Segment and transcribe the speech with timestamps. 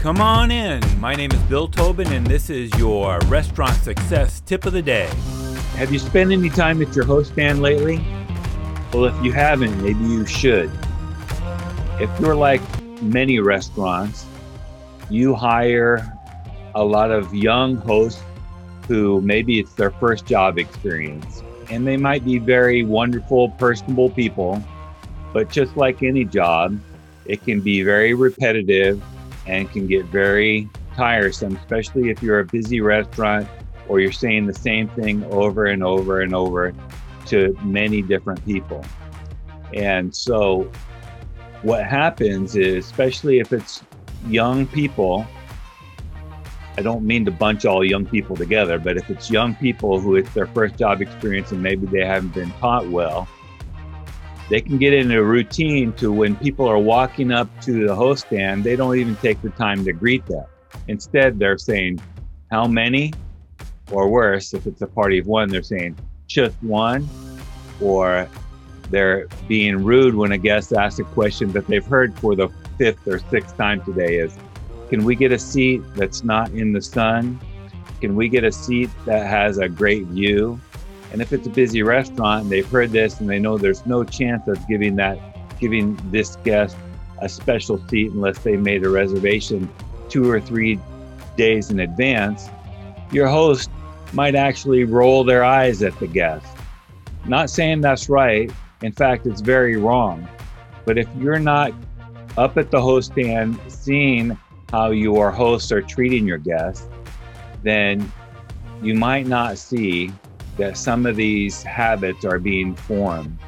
[0.00, 0.80] Come on in.
[0.98, 5.10] My name is Bill Tobin, and this is your restaurant success tip of the day.
[5.74, 8.02] Have you spent any time at your host stand lately?
[8.94, 10.70] Well, if you haven't, maybe you should.
[12.00, 12.62] If you're like
[13.02, 14.24] many restaurants,
[15.10, 16.10] you hire
[16.74, 18.22] a lot of young hosts
[18.88, 21.42] who maybe it's their first job experience.
[21.68, 24.64] And they might be very wonderful, personable people,
[25.34, 26.80] but just like any job,
[27.26, 29.02] it can be very repetitive
[29.50, 33.48] and can get very tiresome, especially if you're a busy restaurant
[33.88, 36.72] or you're saying the same thing over and over and over
[37.26, 38.84] to many different people.
[39.74, 40.70] And so,
[41.62, 43.82] what happens is, especially if it's
[44.26, 45.26] young people,
[46.78, 50.14] I don't mean to bunch all young people together, but if it's young people who
[50.14, 53.28] it's their first job experience and maybe they haven't been taught well,
[54.50, 58.26] they can get into a routine to when people are walking up to the host
[58.26, 60.44] stand, they don't even take the time to greet them.
[60.88, 62.00] Instead, they're saying,
[62.50, 63.12] How many?
[63.92, 67.08] Or worse, if it's a party of one, they're saying, Just one.
[67.80, 68.28] Or
[68.90, 73.06] they're being rude when a guest asks a question that they've heard for the fifth
[73.06, 74.36] or sixth time today is,
[74.88, 77.40] Can we get a seat that's not in the sun?
[78.00, 80.60] Can we get a seat that has a great view?
[81.12, 84.04] And if it's a busy restaurant and they've heard this and they know there's no
[84.04, 85.18] chance of giving that
[85.58, 86.76] giving this guest
[87.20, 89.68] a special seat unless they made a reservation
[90.08, 90.78] two or three
[91.36, 92.48] days in advance,
[93.12, 93.70] your host
[94.12, 96.46] might actually roll their eyes at the guest.
[97.26, 98.50] Not saying that's right.
[98.82, 100.26] In fact, it's very wrong.
[100.84, 101.72] But if you're not
[102.38, 104.36] up at the host stand seeing
[104.70, 106.88] how your hosts are treating your guests,
[107.62, 108.10] then
[108.82, 110.10] you might not see
[110.56, 113.38] that some of these habits are being formed.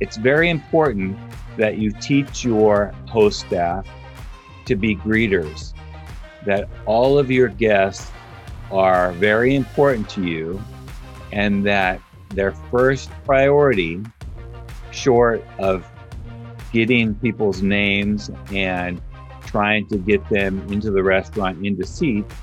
[0.00, 1.18] It's very important
[1.56, 3.86] that you teach your host staff
[4.66, 5.72] to be greeters,
[6.46, 8.10] that all of your guests
[8.70, 10.62] are very important to you,
[11.32, 12.00] and that
[12.30, 14.00] their first priority,
[14.90, 15.86] short of
[16.72, 19.00] getting people's names and
[19.46, 22.34] trying to get them into the restaurant into seats,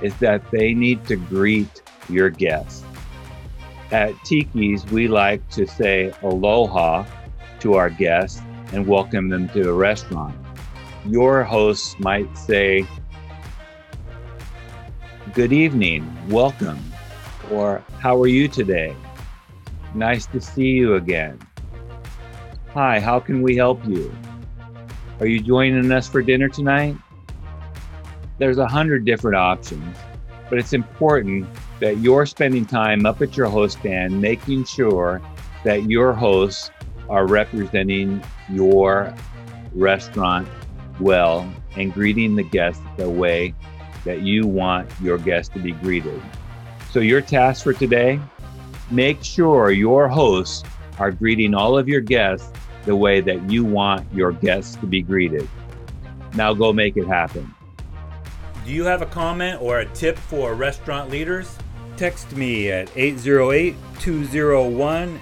[0.00, 2.84] is that they need to greet your guests.
[3.90, 7.04] At Tiki's, we like to say aloha
[7.60, 8.40] to our guests
[8.72, 10.36] and welcome them to the restaurant.
[11.06, 12.86] Your hosts might say,
[15.34, 16.78] Good evening, welcome,
[17.50, 18.94] or How are you today?
[19.94, 21.38] Nice to see you again.
[22.74, 24.14] Hi, how can we help you?
[25.18, 26.96] Are you joining us for dinner tonight?
[28.38, 29.96] There's a hundred different options,
[30.50, 35.22] but it's important that you're spending time up at your host stand making sure
[35.64, 36.70] that your hosts
[37.08, 39.14] are representing your
[39.74, 40.46] restaurant
[41.00, 43.54] well and greeting the guests the way
[44.04, 46.20] that you want your guests to be greeted.
[46.90, 48.20] So, your task for today
[48.90, 50.64] make sure your hosts
[50.98, 52.50] are greeting all of your guests
[52.84, 55.48] the way that you want your guests to be greeted.
[56.34, 57.54] Now, go make it happen.
[58.64, 61.58] Do you have a comment or a tip for restaurant leaders?
[61.96, 65.20] Text me at 808 201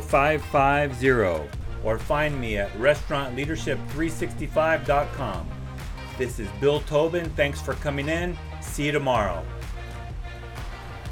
[0.00, 1.48] 0550
[1.84, 5.48] or find me at restaurantleadership365.com.
[6.18, 7.30] This is Bill Tobin.
[7.30, 8.38] Thanks for coming in.
[8.60, 9.44] See you tomorrow.